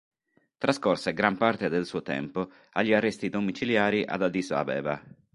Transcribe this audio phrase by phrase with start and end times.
[0.57, 4.99] Trascorse gran parte del suo tempo agli arresti domiciliari ad Addis Abeba.